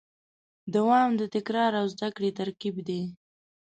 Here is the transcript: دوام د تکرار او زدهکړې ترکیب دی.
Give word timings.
دوام 0.75 1.09
د 1.19 1.21
تکرار 1.35 1.71
او 1.81 1.85
زدهکړې 1.93 2.29
ترکیب 2.39 2.75
دی. 2.87 3.01